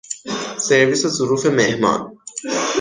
[0.57, 2.11] سرویس ظروف مهمان